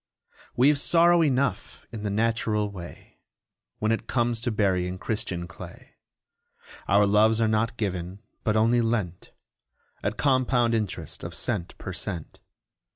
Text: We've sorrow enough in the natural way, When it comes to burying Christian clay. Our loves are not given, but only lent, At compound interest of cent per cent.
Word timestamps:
We've 0.55 0.79
sorrow 0.79 1.21
enough 1.21 1.85
in 1.91 2.01
the 2.01 2.09
natural 2.09 2.71
way, 2.71 3.19
When 3.77 3.91
it 3.91 4.07
comes 4.07 4.41
to 4.41 4.49
burying 4.51 4.97
Christian 4.97 5.47
clay. 5.47 5.93
Our 6.87 7.05
loves 7.05 7.39
are 7.39 7.47
not 7.47 7.77
given, 7.77 8.23
but 8.43 8.57
only 8.57 8.81
lent, 8.81 9.31
At 10.01 10.17
compound 10.17 10.73
interest 10.73 11.23
of 11.23 11.35
cent 11.35 11.77
per 11.77 11.93
cent. 11.93 12.39